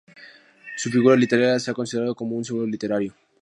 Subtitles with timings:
[0.77, 3.13] Su figura literaria se ha considerado como un símbolo libertario.